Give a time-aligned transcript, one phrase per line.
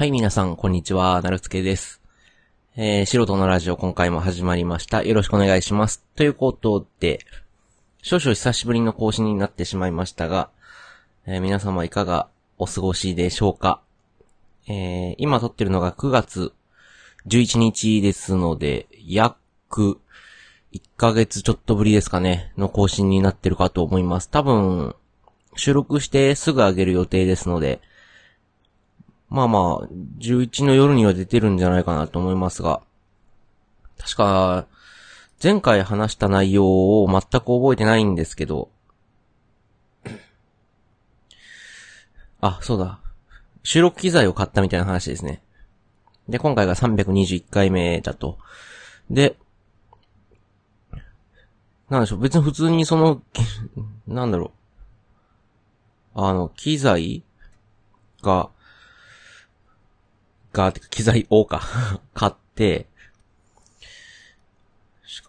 [0.00, 1.20] はい、皆さん、こんにちは。
[1.20, 2.00] なるつけです。
[2.74, 5.02] えー、素人のラジオ、今回も始まりました。
[5.02, 6.02] よろしくお願いします。
[6.16, 7.18] ということで、
[8.00, 10.48] 少々久しぶりの更新になってしまいましたが、
[11.26, 13.82] えー皆様いかがお過ごしでしょうか
[14.68, 16.54] えー、今撮ってるのが9月
[17.26, 20.00] 11日ですので、約
[20.72, 24.30] 1ヶ月ちょっとぶりですかね、の更新になってるかと思います。
[24.30, 24.96] 多分、
[25.56, 27.82] 収録してすぐ上げる予定ですので、
[29.30, 29.88] まあまあ、
[30.18, 32.82] 11の夜には出てるんじゃないかなと思いますが、
[33.96, 34.66] 確か、
[35.42, 38.70] 前回話した内容を全く覚えてないんですけど、
[42.40, 43.00] あ、そうだ。
[43.62, 45.42] 収録機材を買ったみたいな話ですね。
[46.28, 48.38] で、今回が321回目だと。
[49.10, 49.36] で、
[51.88, 53.22] なんでしょう、別に普通にその、
[54.08, 54.52] なんだろ
[56.14, 56.20] う。
[56.20, 57.22] あの、機材
[58.22, 58.50] が、
[60.52, 61.62] が、てか機材をか、
[62.14, 62.86] 買って、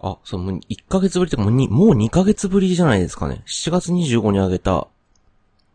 [0.02, 3.44] あ、そう、もう1ヶ月ぶりってかもうに、もう2ヶ月ぶりじゃないですかね。
[3.46, 4.88] 7月25にあげた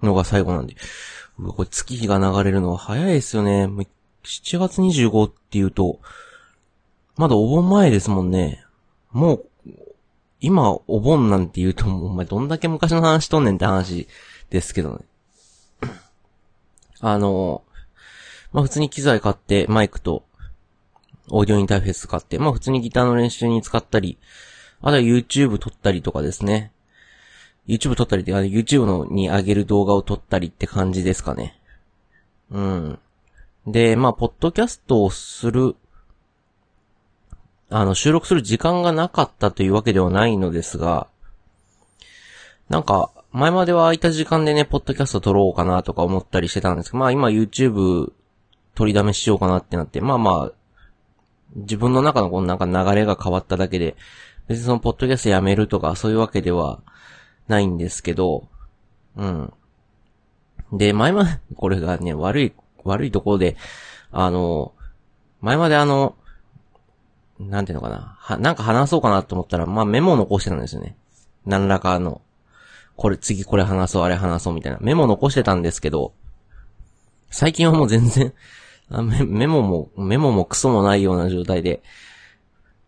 [0.03, 0.75] のが最後なんで。
[1.39, 3.67] うこれ月日が流れるのは早いですよね。
[3.67, 3.87] もう
[4.25, 6.01] 7月25っていうと、
[7.17, 8.65] まだお盆前ですもんね。
[9.13, 9.47] もう、
[10.41, 14.09] 今、お盆なんて言うと、お前どんだけ昔の話とんねんって話
[14.51, 15.05] ですけどね。
[17.01, 17.63] あの、
[18.57, 20.25] まあ、普通に機材買って、マイクと、
[21.29, 24.17] オーディオインターフェース買って、まあ、普通にギターの練習に使ったり、
[24.81, 26.73] あとは YouTube 撮ったりとかですね。
[27.69, 31.61] YouTube 撮ったりって、あの YouTube のに上げる動画を撮ったりって感じですかね。
[32.51, 32.99] うん。
[33.67, 35.77] で、まあ、ポッドキャストをする、
[37.69, 41.09] あの、収録する時間がなかったというわけではないのですが、
[42.71, 48.13] なんか、前までは空いた時間でね、ポッドキャスト撮ろうかなとか思ったりしてたんですけど、まあ今 YouTube
[48.77, 50.53] 取りだめしようかなってなって、まあまあ、
[51.57, 53.97] 自分の中のこのなんか流れが変わっただけで、
[54.47, 56.81] 別にそのポッドキャストやめるとかそういうわけでは
[57.49, 58.49] ないんですけど、
[59.17, 59.53] うん。
[60.73, 62.53] で、前まで、 これがね、悪い、
[62.85, 63.57] 悪いところで、
[64.13, 64.75] あの、
[65.41, 66.15] 前まであの、
[67.41, 70.97] なんていうのかな、は、なんか話そうかなと思ったら、まあメモを残してたんですよね。
[71.47, 72.21] 何らかの、
[72.97, 74.79] これ、次これ話そう、あれ話そうみたいな。
[74.81, 76.13] メモ残してたんですけど、
[77.31, 78.33] 最近はもう全然、
[78.91, 81.83] メメモも、メモもクソもないような状態で、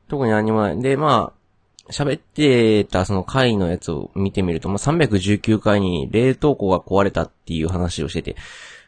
[0.08, 0.80] 特に何もない。
[0.80, 8.36] で、まあ、喋ってたその回のやつを見てみると、まあ、319回に冷凍庫が壊れたっていう話をしてて、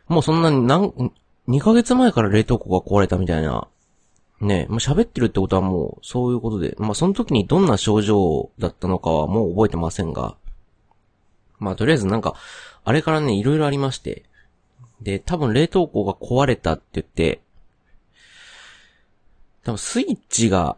[0.07, 0.93] もうそんなに何、
[1.49, 3.69] 2ヶ月前から冷凍庫が壊れたみたいな、
[4.41, 10.37] ね、もう喋ってるってことはもうそういうことで、まあその時にどんな症状だったのかはもう覚えてませんが、
[11.59, 12.35] まあとりあえずなんか、
[12.85, 14.25] あれからね、いろいろありまして、
[15.01, 17.41] で、多分冷凍庫が壊れたって言って、
[19.65, 20.77] 多分スイッチが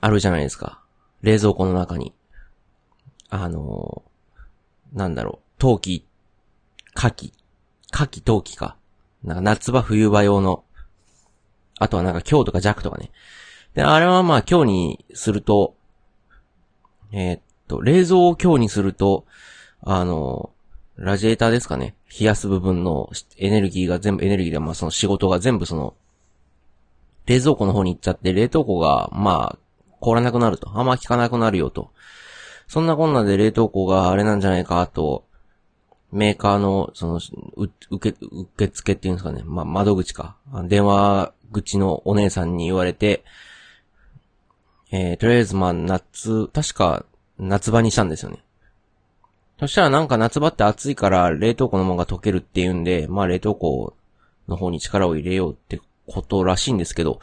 [0.00, 0.82] あるじゃないですか。
[1.22, 2.12] 冷蔵庫の中に。
[3.30, 4.12] あのー
[4.92, 6.04] なんだろう、陶器、
[6.94, 7.32] 夏季、
[7.90, 8.76] 夏季陶器か。
[9.24, 10.64] なんか夏場冬場用の、
[11.78, 13.10] あとはなんか強とか弱とかね。
[13.74, 15.74] で、あれはまあ強にすると、
[17.12, 19.24] えーっと、冷蔵を強にすると、
[19.82, 20.51] あの、
[21.02, 21.96] ラジエーターですかね。
[22.16, 25.94] 冷やす部分のエネルギーが全部、エネルギーでまあその仕事が全部その、
[27.26, 30.70] 冷蔵庫の方に行っちゃって、冷凍庫が、まあ、凍らなくなると。
[30.78, 31.90] あんま効かなくなるよと。
[32.68, 35.24] そんなこんなで冷凍庫があれなんじゃないかと、
[36.12, 37.20] メーカーの、その、
[37.90, 38.16] 受け、
[38.54, 39.42] 受付っていうんですかね。
[39.44, 40.36] まあ、窓口か。
[40.68, 43.24] 電話口のお姉さんに言われて、
[44.92, 47.04] えー、とりあえずまあ、夏、確か、
[47.38, 48.38] 夏場にしたんですよね。
[49.62, 53.94] そしたらなんか夏場って暑いから冷凍庫のものが溶けるっていうんで、まあ冷凍庫
[54.48, 57.20] の方に力を入れようってことらしいんですけど、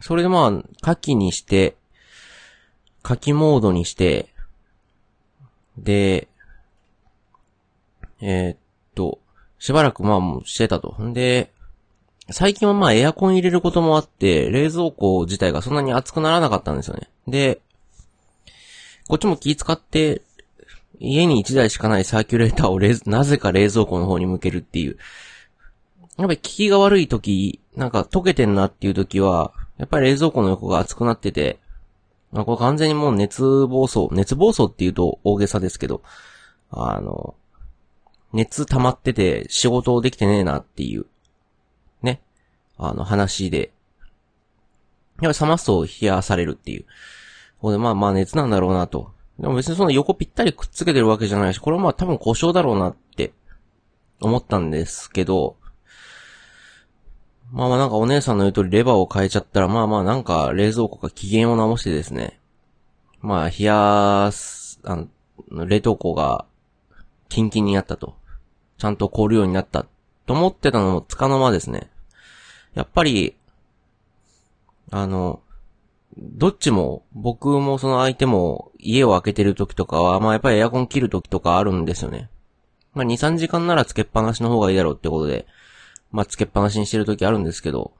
[0.00, 1.74] それでまあ、夏季にして、
[3.02, 4.32] 夏季モードにして、
[5.76, 6.28] で、
[8.20, 8.58] えーっ
[8.94, 9.18] と、
[9.58, 10.94] しばらくまあもうしてたと。
[11.02, 11.50] んで、
[12.30, 17.10] 最近はまあエアコン入れることもあって、冷蔵庫自体がそんなに熱くならなかったんですよね。
[17.26, 17.60] で、
[19.08, 20.22] こっちも気使って、
[21.00, 24.98] 家に1台しかないサーキュレーターをなぜか冷蔵庫の方に向けるっていう。
[26.18, 31.58] やっぱり効きが悪い時、なんか溶けてんなっていう時は、やっぱり冷蔵庫の横が熱くなってて、
[32.32, 36.02] まあ、これ完全にもう熱暴走、熱暴走っていうと大げさですけど、
[36.70, 37.34] あの、
[38.32, 41.06] 熱溜まってて仕事できてねえなっていう、
[42.02, 42.20] ね、
[42.76, 43.72] あの話で、
[45.22, 46.82] やっぱり冷ますと冷やされるっていう。
[46.82, 49.12] ここでまあまあ熱なんだろうなと。
[49.40, 53.32] でも別にその横ぴったりくっつけてるわけじゃないし、これはまあ多分故障だろうなって
[54.20, 55.56] 思ったんですけど、
[57.50, 62.38] まあまあなんかお姉さんの言う通りレバーを変えちゃったら、まあまあなんか冷蔵庫が機嫌を直してですね。
[63.22, 65.08] まあ冷やす、あの、
[65.66, 66.44] 冷凍庫が
[67.30, 68.14] キンキンになったと。
[68.76, 69.86] ちゃんと凍るようになった
[70.26, 71.90] と思ってたのもつかの間ですね。
[72.74, 73.36] やっぱり、
[74.90, 75.40] あの、
[76.18, 82.28] どっちも、僕もその相手も家を開けてる時とかは、まあやっぱりエアコン切る時とかあるんですよね。
[82.94, 85.46] まあ2、3時間ならつけっぱなしの方がいいだろうってことで、
[86.10, 87.92] まあつけっぱなしにしてる時あるんですけど、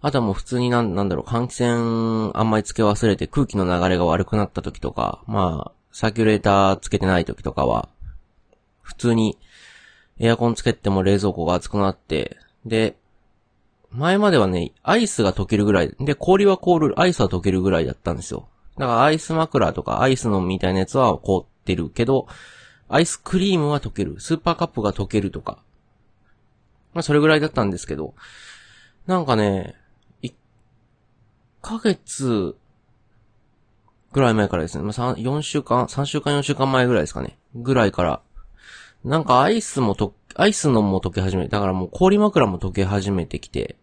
[0.00, 7.88] あとはもう普通になん、なんだろう、換気扇あんまりつけ忘れて空気の流れが悪くなった時とか、まあ、サーキュレーターつけてない時とかは、
[8.80, 9.38] 普通に
[10.18, 12.36] エアコンつけても冷蔵庫が熱くなって、
[12.66, 12.96] で、
[13.92, 18.48] 前まではね、アイスが溶けるぐらい、で、氷は凍る、アイスは溶けるぐらいだったんですよ。
[18.78, 22.26] だからアイス枕とかアイスのみたいなやつは凍ってるけど、
[22.88, 24.18] アイスクリームは溶ける。
[24.18, 25.58] スーパーカップが溶けるとか。
[26.94, 28.14] まあそれぐらいだったんですけど、
[29.06, 29.74] なんかね、
[30.22, 30.32] 1
[31.60, 32.56] ヶ月
[34.12, 37.38] ぐらい前からですね、まあ4週間、3週間4週間前ぐらいですかね。
[37.54, 38.20] ぐらいから、
[39.04, 43.76] なんかアイスもと、アイスのも溶け始めだからもう氷枕も溶け始めてきて、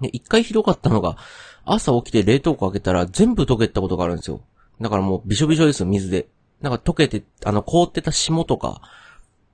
[0.00, 1.16] で、一回ひどかったのが、
[1.64, 4.40] 朝起きて冷凍庫開けたら全部溶けたことがあるんですよ。
[4.80, 6.28] だからもうびしょびしょですよ、水で。
[6.60, 8.80] なんか溶けて、あの、凍ってた霜とか、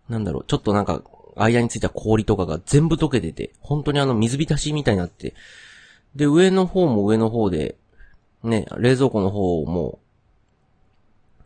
[0.09, 1.03] なんだろう、ちょっとなんか、
[1.37, 5.35] 間についた氷とかが全部溶けてて、本当にあの水浸しみたいになって、
[6.15, 7.77] で、上の方も上の方で、
[8.43, 9.99] ね、冷蔵庫の方も、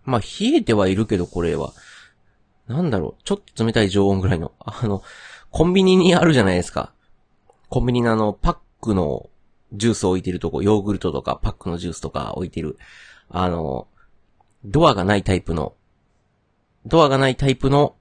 [0.05, 1.73] まあ、冷えてはいるけど、これは。
[2.67, 5.03] なんだろう、ちょっと冷たい常温ぐらいの、あの、
[5.51, 6.93] コンビニにあるじゃないですか。
[7.69, 9.29] コンビニのあの、パッククの
[9.73, 12.79] ジュースを置いてるとこ、ヨーグルトとかパックのジュースとか置いてる、
[13.29, 13.87] あの、
[14.65, 15.75] ドアがないタイプの、
[16.87, 17.97] ドアがないタイプの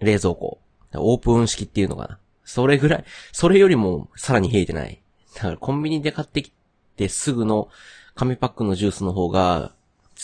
[0.00, 0.58] 冷蔵庫。
[0.94, 2.18] オープン式っていうのかな。
[2.44, 5.02] それぐらい、それよりもさらに冷えてない。
[5.34, 6.52] だからコンビニで買ってき
[6.96, 7.68] てすぐの
[8.14, 9.72] 紙パックのジュースの方が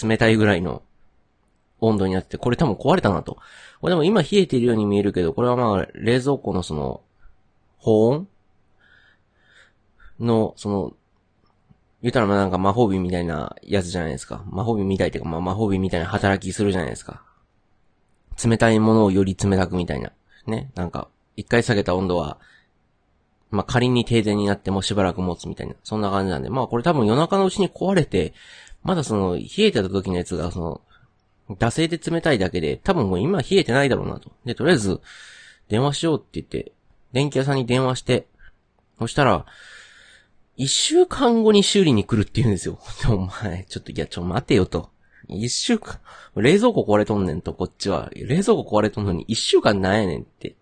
[0.02, 0.82] 冷たいぐらいの
[1.80, 3.38] 温度になって、これ多分壊れたなと。
[3.80, 7.02] これでも今冷えてるように見えるけど、これはまあ冷蔵庫のその、
[7.78, 8.28] 保温
[10.22, 10.92] の、その、
[12.02, 14.44] 言ったらまあなんか魔法瓶みたいなやつじゃないですか。
[14.50, 17.22] 魔法瓶みたいっていうか、まあ魔法瓶みたいな働きするじゃないですか。
[18.44, 20.12] 冷たいものをより冷たくみたいな。
[20.46, 20.70] ね。
[20.74, 22.38] なんか、一回下げた温度は、
[23.50, 25.74] まあ仮に停電になってもしばらく持つみたいな。
[25.84, 26.50] そんな感じなんで。
[26.50, 28.34] まあこれ多分夜中のうちに壊れて、
[28.82, 30.80] まだその、冷えてた時のやつが、その、
[31.50, 34.32] 惰性で冷たいだけで、多分もう今冷えてないだろうなと。
[34.44, 35.00] で、とりあえず、
[35.68, 36.72] 電話しようって言って、
[37.12, 38.26] 電気屋さんに電話して、
[38.98, 39.46] そしたら、
[40.56, 42.78] 一週間後に修理に来るって言うんですよ。
[43.08, 44.90] お前、ちょっと、いや、ちょ、待てよと。
[45.28, 45.98] 一週間、
[46.36, 48.10] 冷蔵庫壊れとんねんと、こっちは。
[48.14, 50.56] 冷蔵庫壊れとんのに一週間なんやねんって。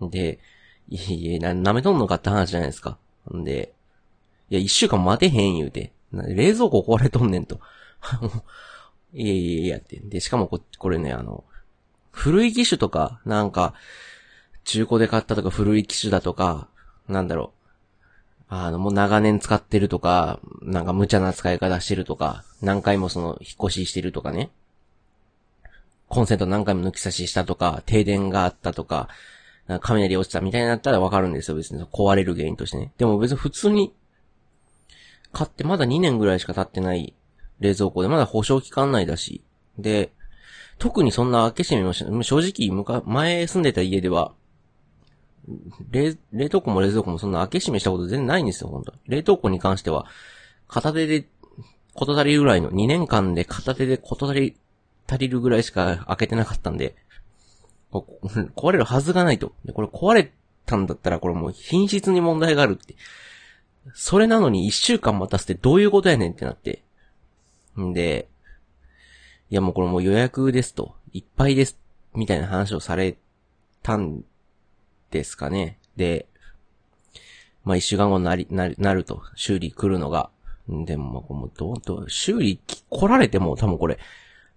[0.00, 0.40] で、
[0.88, 2.98] いやいや、な、舐めとんのかって話じゃないですか。
[3.32, 3.74] んで、
[4.50, 5.92] いや、一週間待てへん言うて。
[6.12, 7.60] 冷蔵庫壊れとんねんと。
[9.12, 9.98] いやいやいやって。
[9.98, 11.44] で、しかもこ、これね、あの、
[12.10, 13.74] 古い機種とか、なんか、
[14.64, 16.68] 中古で買ったとか古い機種だとか、
[17.08, 17.55] なんだろう。
[18.48, 24.50] あの、もう長年使ってるとか、なんか無茶な使い方してるとか、何回もその、引っ越ししてるとかね。
[26.08, 29.08] コンセント何回も抜き差ししたとか、停電があったとか、
[29.66, 31.82] か雷落ちたみたいになったらわかるんですよ、別に。
[31.86, 32.92] 壊れる原因としてね。
[32.98, 33.92] でも別に普通に、
[35.32, 37.14] 買ってまだ2年ぐらいしか経ってない
[37.60, 39.42] 冷蔵庫でまだ保証期間内だし。
[39.78, 40.12] で、
[40.78, 42.24] 特にそんな開け閉めもしない。
[42.24, 44.32] 正直、前住んでた家では、
[45.90, 50.06] 冷、冷凍庫も冷蔵庫もそんな開け閉めしたこと全然ないんですよ、本当冷凍庫に関しては、
[50.68, 51.28] 片手で、
[51.94, 54.56] こと足りぐらいの、2年間で片手でこと足り、
[55.08, 56.96] 足りるぐらいしか開けてなかったんで、
[57.92, 59.52] 壊れるはずがないと。
[59.64, 60.32] で、これ壊れ
[60.66, 62.96] たんだったらこれもう品質に問題があるって。
[63.94, 66.82] それなのに1週間待たせてどういうことやねんってなって。
[67.80, 68.28] んで、
[69.48, 71.78] いやもうこれもう予約ですと、いっぱいです、
[72.14, 73.16] みたいな話をされ
[73.82, 74.24] たん
[75.10, 75.78] ですかね。
[75.96, 76.26] で、
[77.64, 80.30] まあ一週間後なり、ななると、修理来るのが。
[80.68, 82.60] でも、もうどう、どう、修理
[82.90, 83.98] 来られても多分これ、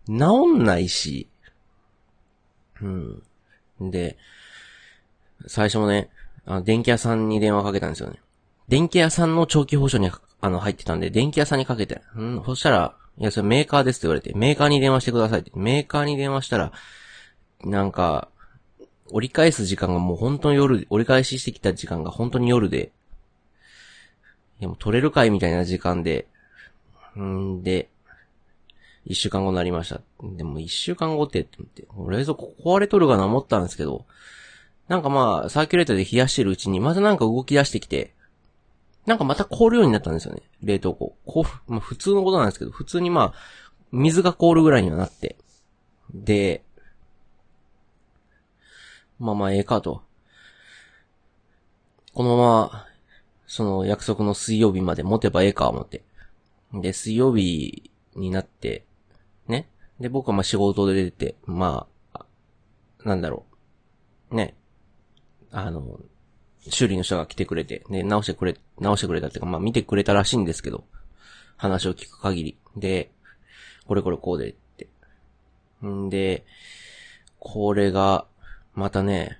[0.07, 0.13] 治
[0.57, 1.27] んないし、
[2.81, 3.23] うん。
[3.91, 4.17] で、
[5.47, 6.09] 最初もね、
[6.45, 8.19] あの電気屋さんに電話かけたんですよね。
[8.67, 15.51] 電気屋さんの長期保証に、あの、入ってたんで、電気屋さんにかけて、うん、そしたら、いや、それメーカーですって言われて、メーカーに電話してくださいって。
[15.55, 16.71] メーカーに電話したら、
[17.63, 18.29] なんか、
[19.11, 22.91] 折り返す時間がもう本当に夜、折り返ししてきた時間が本当に夜で、
[24.59, 26.27] いやもう取れるかいみたいな時間で、
[27.17, 27.89] んで、
[29.05, 30.01] 一週間後になりました。
[30.21, 34.05] でも一週間後ってって、冷蔵庫壊れとるかな思ったんですけど、
[34.87, 38.13] なんかまあ、サーキュレーターで冷やしてるうちに、またなんか動き出してきて、
[39.05, 40.41] なんかまた凍るようになったんですよね。
[40.61, 41.15] 冷凍庫。
[41.25, 43.33] こう、まあ普通のことなんですけど、普通にまあ、
[43.91, 45.35] 水が凍るぐらいにはなって。
[46.13, 46.63] で、
[49.19, 50.01] まあまあ、ええかと。
[52.13, 52.85] このまま、
[53.47, 56.03] その約束の水曜日まで持てばええか思って。
[56.73, 58.85] で、水曜日になって、
[59.47, 59.69] ね。
[59.99, 62.25] で、僕はまあ仕事で出てて、まあ、
[63.03, 63.45] なんだろ
[64.31, 64.35] う。
[64.35, 64.55] ね。
[65.51, 65.99] あの、
[66.69, 70.83] 修理の人が来てくれて、ね、直してくれ、直してくれたっていうか、まあ見てくれたらしいんですけど、
[71.57, 72.57] 話を聞く限り。
[72.75, 73.11] で、
[73.87, 74.87] これこれこうでって。
[75.83, 76.45] んで、
[77.39, 78.27] これが、
[78.75, 79.37] またね、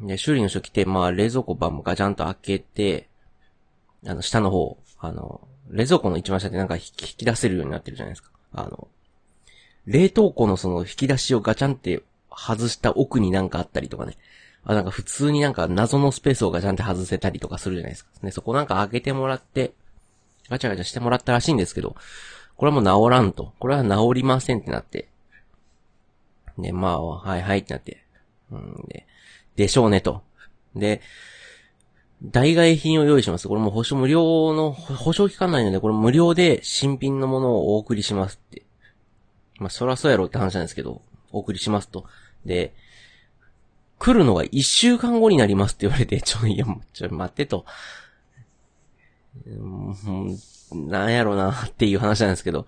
[0.00, 3.08] で、修理の人来て、まあ冷蔵庫バンガチャンと開けて、
[4.06, 8.30] あの、下の方、あの、冷蔵庫の一番下でなんか引き出せるようになってるじゃないですか。
[8.52, 8.88] あの、
[9.86, 14.16] 冷凍庫のその引き出しをガチャンって外した奥になんかあったりとかね。
[14.64, 18.10] あ、なんか普通になんか謎のスペースをガチャンって外せたりとかするじゃないですか。
[18.22, 19.72] ね、そこなんか開けてもらって、
[20.48, 21.96] ガチャガチャしてもらったらしいんですけど、
[22.56, 23.52] これはもう治らんと。
[23.58, 25.08] これは治りませんってなって。
[26.58, 28.05] で、まあ、はいはいってなって。
[28.50, 29.06] うんで、
[29.56, 30.22] でしょうねと。
[30.74, 31.00] で、
[32.22, 33.48] 代替品を用意します。
[33.48, 38.62] これも保証無料の、保証期間内ので、これ無料で新品のものをお送りしますって。
[39.58, 42.06] まあ、そらそうやろって話なんですけど、お送りしますと。
[42.44, 42.74] で、
[43.98, 47.64] 来るのが一週間後になりますって言われて、 ちょ、いや、ちょ、待ってと。
[49.46, 52.66] うん、なんやろなっていう話なんですけど。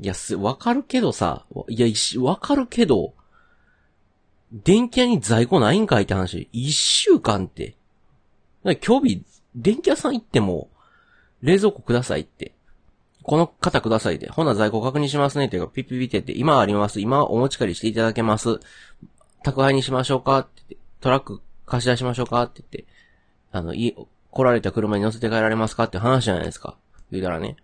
[0.00, 1.86] いや、す、わかるけどさ、いや、
[2.20, 3.14] わかるけど、
[4.64, 6.48] 電気屋に在庫ないんかいって話。
[6.52, 7.74] 一週間って。
[8.64, 10.68] 今日日、電気屋さん行っても、
[11.42, 12.52] 冷蔵庫くださいって。
[13.22, 14.30] この方くださいで。
[14.30, 17.00] ほな在庫確認しますねっていうか、ピッピピってって、今あります。
[17.00, 18.60] 今お持ち帰りしていただけます。
[19.42, 22.90] 宅配にしましょうかってって、トラック貸し出しましょうかって言って、
[23.52, 23.94] あの、い、
[24.30, 26.76] 来られた車に乗せて帰られますかって話じゃないですか。
[27.10, 27.56] 言うたらね。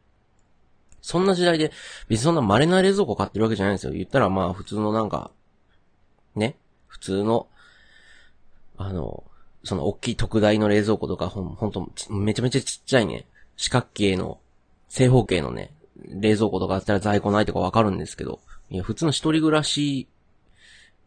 [1.01, 1.73] そんな時代で、
[2.09, 3.93] 別にそんな稀な冷蔵庫買ってるわけじゃないんですよ。
[3.93, 5.31] 言ったらまあ普通のなんか、
[6.35, 6.57] ね。
[6.93, 7.47] 普通の、
[8.77, 9.25] あの、
[9.65, 13.25] その大きい特大の冷蔵庫とか、ほん、ほんと、めちゃめちゃちっちゃいね、
[13.57, 14.39] 四角形の、
[14.91, 15.73] 正方形のね、
[16.07, 20.07] 冷蔵庫とかあったら在庫ないとかわかるんですけど、いや、普通の一人暮らし、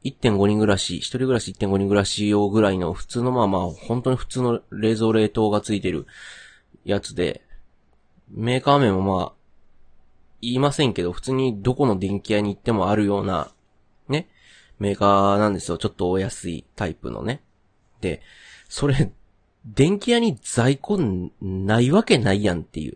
[0.03, 6.07] 1.5人暮らし、一人暮らし1.5人暮らし用ぐらいの普通のまあまあ、本当に普通の冷蔵冷凍がついてる
[6.83, 7.43] やつで、
[8.31, 9.31] メーカー名もまあ、
[10.41, 13.51] 言いませんけど、普通にどこの電気屋に行ってもあるような、
[14.79, 15.77] メーカーなんですよ。
[15.77, 17.41] ちょっとお安いタイプのね。
[18.01, 18.21] で、
[18.69, 19.11] それ、
[19.65, 20.97] 電気屋に在庫
[21.41, 22.95] ないわけないやんってい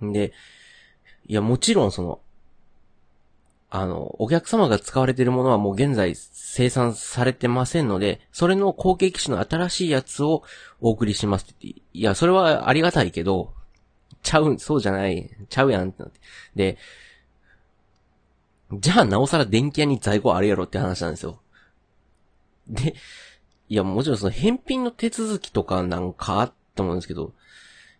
[0.00, 0.04] う。
[0.04, 0.32] んで、
[1.26, 2.20] いや、もちろんその、
[3.68, 10.42] あの、お客様が使われているものはもう現在生産されてませんので、それの後継機種の新しいやつを
[10.80, 11.66] お送りしますって。
[11.66, 13.52] いや、それはありがたいけど、
[14.22, 16.20] ちゃう、そうじゃない、ちゃうやんってなって。
[16.54, 16.78] で、
[18.72, 21.40] じゃあなおさら電気屋に在庫あるやろって話なんですよ。
[22.68, 22.94] で、
[23.68, 27.32] いやもちろんその返品の手続きとかなんかあった思うんですけど、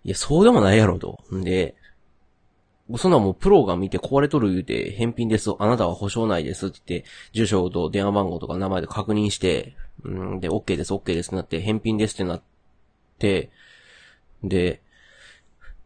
[0.05, 1.23] いやそうでもないやろと。
[1.33, 1.77] んで、
[2.97, 5.51] そんなもうプロが見て壊れとる言うて、返品です。
[5.59, 12.43] あなたは保証内ですって言って、住所と電話番号とか名前で確認して、うんで、OK です、OK ですってなって、返品ですってなっ
[13.19, 13.51] て、
[14.45, 14.83] で、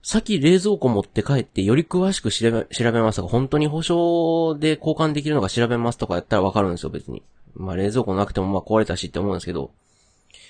[0.03, 7.23] さっき冷蔵庫持って帰ってより詳しく調べ、調べますが、本当に保証で交換できるのか調べますとかやったらわかるんですよ、別に。
[7.55, 9.73] まあ冷蔵庫なくてもまあ壊れたしって思うんですけど、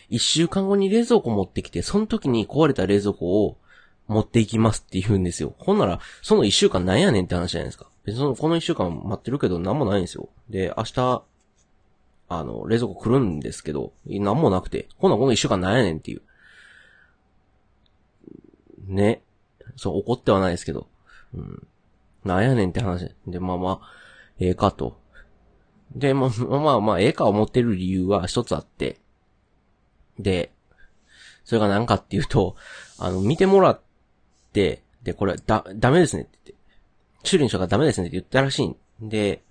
[0.09, 3.57] 一週間後に冷蔵庫持ってきて、その時に壊れた冷蔵庫を
[4.07, 5.55] 持っていきますって言うんですよ。
[5.59, 7.87] ほんなら、その一週間なんやねんって話じゃないですか。
[8.05, 10.29] 別にそのこの一週間待ってるけどなんもないんですよ。
[10.49, 11.23] で、明日、
[12.29, 16.23] あの、冷蔵庫来るんですけど、なんもなくて、ほんならこの一週間なんやねんっていう。
[18.87, 19.23] ね。
[19.77, 20.89] そう、怒ってはないですけど。
[21.35, 21.67] うん。
[22.25, 23.15] なんやねんって話。
[23.27, 23.93] で、まあまあ、
[24.39, 24.99] ええかと。
[25.95, 29.01] で、まあ まあまあ、ええか思ってる理由は一つあって。
[30.19, 30.53] で、
[31.45, 32.57] それが何かっていうと、
[32.99, 33.81] あの、見てもらっ
[34.53, 36.61] て、で、これ、だ、ダメですねって言って。
[37.25, 39.43] 修理の人がダメですねって言ったらしいんで、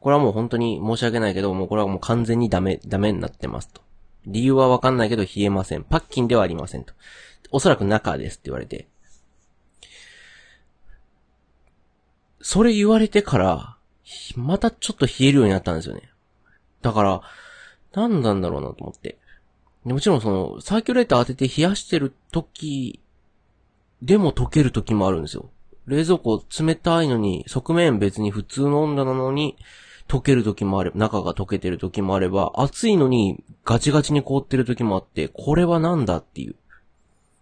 [0.00, 3.82] これはもう本当に申し訳ないけど、もうこれはもう完全にダメ、ダメになってますと。
[4.26, 5.82] 理由はわかんないけど冷えません。
[5.84, 6.94] パッキンではありませんと。
[7.50, 8.88] おそらく中ですって言われて。
[12.40, 13.76] それ言われてから、
[14.36, 16.10] またちょっと冷えるようになったんですよね。
[16.82, 17.22] だから、
[17.92, 19.18] 何なんだろうなと思って。
[19.84, 23.00] もちろんその、サーキュレーター当てて冷やしてる時
[24.02, 25.50] でも溶ける時もあるんですよ。
[25.86, 29.56] 冷蔵庫冷たいのに、側面別に普通の温度なのに、
[30.08, 36.56] 溶ける時もあれば、中が溶けてる時もあれば、熱いのにガチガチに凍ってる時もあって、これはなんだっていう。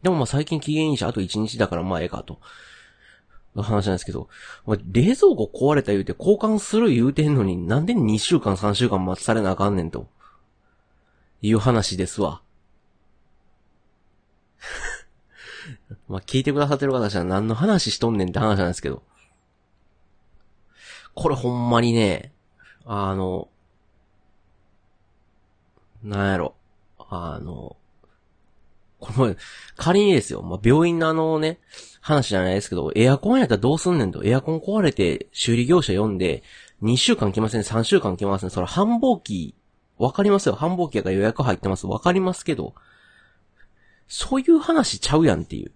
[0.02, 2.38] でもまあ最近期限にしあと1日だからまあええかと。
[3.54, 4.28] の話なんですけど、
[4.66, 10.08] 冷蔵庫壊れた言うて交換する言うてんのになんで2週間3週間待たされなあかんねんと。
[11.40, 12.42] いう話ですわ。
[16.08, 19.02] まあ、聞いてくださってる方たちは何の話しとんねんって話なんですけど。
[21.14, 22.32] これほんまにね、
[22.84, 23.48] あの、
[26.02, 26.54] なんやろ。
[26.98, 27.76] あの、
[29.00, 29.36] この、
[29.76, 31.60] 仮にですよ、まあ、病院のあのね、
[32.08, 36.42] 話じゃないですけど、エアコンやったらどうすんねんと、エアコン壊れて修理業者呼んで、
[36.82, 39.54] 2週間来ません、3週間来ません、それ繁忙期、
[39.98, 42.74] わかりますよ、繁忙期やから予約入ってます、わかりますけど、
[44.06, 45.72] そういう話ちゃうやんっていう。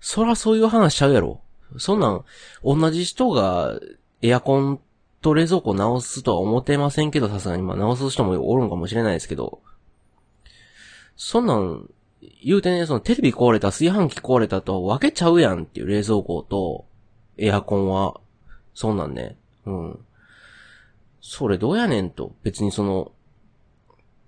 [0.00, 1.40] そらそういう話ちゃうやろ。
[1.78, 2.24] そんなん、
[2.62, 3.78] 同じ人が
[4.20, 4.80] エアコン
[5.22, 7.62] と冷蔵庫直すとは思ってませんけど、さすがに。
[7.62, 9.62] まあ直す人もおるんかもしれないですけど、
[11.16, 11.88] そんなん、
[12.42, 16.84] 言うてね、そのテレビ壊れた、炊飯器壊れたと分けちゃうやんっていう冷蔵庫と
[17.36, 18.20] エアコンは、
[18.74, 19.36] そんなんね。
[19.66, 19.98] うん。
[21.20, 22.34] それどうやねんと。
[22.42, 23.12] 別にその、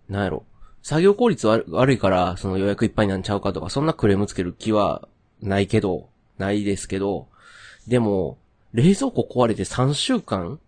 [0.09, 0.45] なんやろ。
[0.83, 5.09] 作業効率悪いから、その予約いっぱいなんちゃうかとか、そんなクレームつける気は
[5.41, 7.29] ないけど、ないですけど、
[7.87, 8.39] でも、
[8.73, 10.59] 冷蔵庫壊れて3週間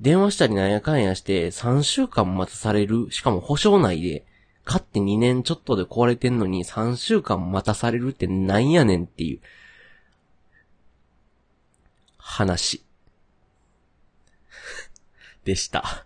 [0.00, 4.24] 電話したりなんやかんやして3週間待たされる、しかも保証内で、
[4.68, 9.40] 買って2年ちょっとで壊れてんのに3週間待たされるってなんやねんっていう、
[12.18, 12.84] 話。
[15.46, 16.04] でした。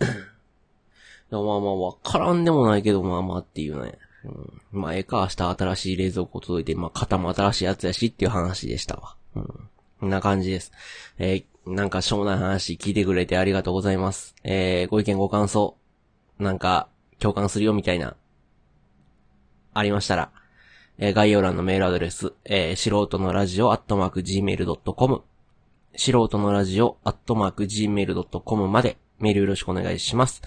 [0.00, 3.96] まあまあわからんでもないけど、まあまあっていうね。
[4.24, 9.14] うん、まあ、ええか、明日新しい冷蔵庫届いて、まあ、型も新しいやつやしっていう話でしたわ。
[9.36, 9.70] うん。
[10.00, 10.72] こんな感じです。
[11.18, 14.34] えー、なんかしょうもない話聞いてくれてありがとうございます。
[14.42, 15.76] えー、ご意見ご感想、
[16.40, 16.88] なんか、
[17.20, 18.16] 共感するよみたいな、
[19.72, 20.30] ありましたら、
[20.98, 25.22] えー、概要欄のメールアドレス、えー、素人のラジオアットマーク gmail.com、
[25.96, 30.42] 素人のラジオアットマーク gmail.com までメールよろしくお願いします。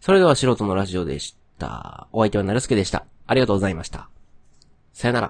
[0.00, 2.08] それでは素人のラジオでした。
[2.12, 3.06] お相手はなるすけでした。
[3.26, 4.08] ありがとうございました。
[4.92, 5.28] さよなら。